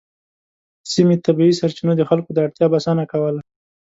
د 0.83 0.85
سیمې 0.93 1.15
طبیعي 1.25 1.53
سرچینو 1.59 1.93
د 1.97 2.03
خلکو 2.09 2.29
د 2.33 2.37
اړتیا 2.45 2.67
بسنه 2.73 3.03
کوله. 3.11 3.41